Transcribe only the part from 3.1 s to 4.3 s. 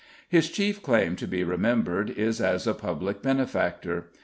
benefactor.